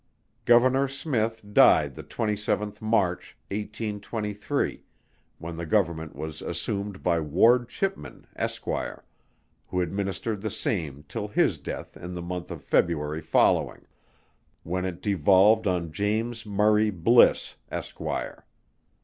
[0.45, 4.81] Governor SMYTH died the 27th March, 1823,
[5.37, 9.05] when the Government was assumed by WARD CHIPMAN, Esquire,
[9.67, 13.85] who administered the same till his death in the month of February following,
[14.63, 18.47] when it devolved on JOHN MURRAY BLISS, Esquire.